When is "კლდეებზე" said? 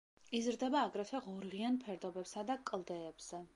2.73-3.47